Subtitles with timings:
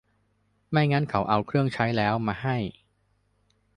[0.71, 2.57] ไม่งั้นเขาก็เอาเครื่องใช้แล้วมาให้